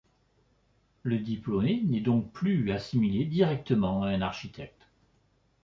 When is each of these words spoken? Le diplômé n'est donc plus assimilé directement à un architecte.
Le 1.03 1.19
diplômé 1.19 1.83
n'est 1.87 1.99
donc 2.01 2.31
plus 2.31 2.71
assimilé 2.71 3.23
directement 3.23 4.01
à 4.01 4.07
un 4.09 4.21
architecte. 4.23 4.87